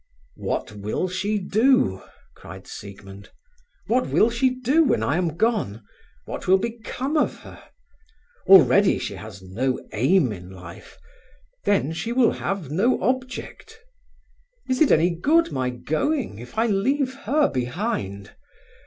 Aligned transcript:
"What 0.37 0.71
will 0.71 1.07
she 1.07 1.37
do?" 1.37 2.01
cried 2.35 2.65
Siegmund, 2.65 3.29
"What 3.85 4.07
will 4.09 4.31
she 4.31 4.49
do 4.49 4.83
when 4.83 5.03
I 5.03 5.15
am 5.15 5.37
gone? 5.37 5.83
What 6.25 6.47
will 6.47 6.57
become 6.57 7.15
of 7.15 7.35
her? 7.41 7.61
Already 8.47 8.97
she 8.97 9.13
has 9.13 9.43
no 9.43 9.79
aim 9.93 10.31
in 10.31 10.49
life; 10.49 10.97
then 11.65 11.93
she 11.93 12.11
will 12.13 12.31
have 12.31 12.71
no 12.71 12.99
object. 12.99 13.77
Is 14.67 14.81
it 14.81 14.91
any 14.91 15.11
good 15.11 15.51
my 15.51 15.69
going 15.69 16.39
if 16.39 16.57
I 16.57 16.65
leave 16.65 17.13
her 17.27 17.47
behind? 17.47 18.33